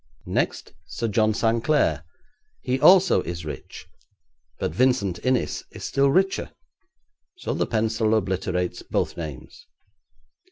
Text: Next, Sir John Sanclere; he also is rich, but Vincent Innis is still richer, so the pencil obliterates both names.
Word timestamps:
Next, 0.25 0.73
Sir 0.87 1.07
John 1.07 1.31
Sanclere; 1.31 2.01
he 2.61 2.79
also 2.79 3.21
is 3.21 3.45
rich, 3.45 3.85
but 4.57 4.73
Vincent 4.73 5.19
Innis 5.23 5.63
is 5.69 5.83
still 5.83 6.09
richer, 6.09 6.49
so 7.37 7.53
the 7.53 7.67
pencil 7.67 8.15
obliterates 8.15 8.81
both 8.81 9.15
names. 9.15 9.67